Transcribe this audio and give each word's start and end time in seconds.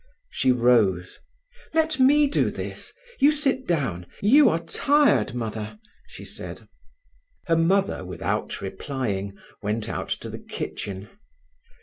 She 0.31 0.51
rose. 0.51 1.19
"Let 1.75 1.99
me 1.99 2.27
do 2.27 2.49
this. 2.49 2.91
You 3.19 3.31
sit 3.31 3.67
down; 3.67 4.07
you 4.19 4.49
are 4.49 4.57
tired, 4.57 5.35
Mother," 5.35 5.77
she 6.07 6.25
said. 6.25 6.67
Her 7.45 7.55
mother, 7.55 8.03
without 8.03 8.61
replying, 8.61 9.37
went 9.61 9.87
out 9.87 10.09
to 10.21 10.29
the 10.31 10.39
kitchen. 10.39 11.07